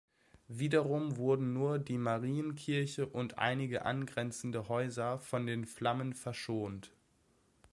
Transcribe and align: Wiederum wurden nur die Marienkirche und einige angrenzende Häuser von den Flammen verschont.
Wiederum 0.47 1.17
wurden 1.17 1.53
nur 1.53 1.77
die 1.77 1.99
Marienkirche 1.99 3.05
und 3.07 3.37
einige 3.37 3.85
angrenzende 3.85 4.67
Häuser 4.67 5.19
von 5.19 5.45
den 5.45 5.67
Flammen 5.67 6.15
verschont. 6.15 6.89